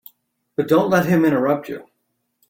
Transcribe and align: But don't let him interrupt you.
But 0.55 0.67
don't 0.67 0.89
let 0.89 1.05
him 1.05 1.25
interrupt 1.25 1.69
you. 1.69 1.85